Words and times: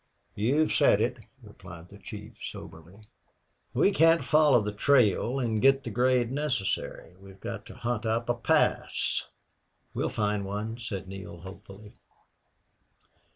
"You've 0.33 0.73
said 0.73 0.99
it," 0.99 1.19
replied 1.43 1.89
the 1.89 1.99
chief, 1.99 2.33
soberly. 2.41 3.01
"We 3.75 3.91
can't 3.91 4.25
follow 4.25 4.59
the 4.59 4.73
trail 4.73 5.37
and 5.39 5.61
get 5.61 5.83
the 5.83 5.91
grade 5.91 6.31
necessary. 6.31 7.15
We've 7.17 7.39
got 7.39 7.67
to 7.67 7.75
hunt 7.75 8.07
up 8.07 8.27
a 8.27 8.33
pass." 8.33 9.27
"We'll 9.93 10.09
find 10.09 10.43
one," 10.43 10.79
said 10.79 11.07
Neale, 11.07 11.41
hopefully. 11.41 11.93